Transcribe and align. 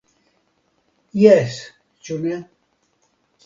Jes, 1.25 1.59
ĉu 2.09 2.21
ne. 2.25 2.43